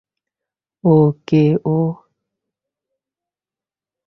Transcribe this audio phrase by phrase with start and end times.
[0.83, 0.95] ও
[1.27, 1.43] কে
[1.67, 1.77] ও!